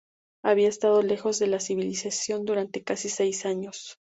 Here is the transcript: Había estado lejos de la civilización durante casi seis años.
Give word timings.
Había 0.43 0.67
estado 0.67 1.03
lejos 1.03 1.37
de 1.37 1.45
la 1.45 1.59
civilización 1.59 2.43
durante 2.43 2.83
casi 2.83 3.07
seis 3.07 3.45
años. 3.45 3.99